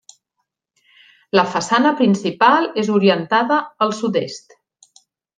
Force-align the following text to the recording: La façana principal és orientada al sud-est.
La 1.39 1.43
façana 1.55 1.91
principal 1.99 2.67
és 2.83 2.89
orientada 2.97 3.59
al 3.87 3.93
sud-est. 4.03 4.57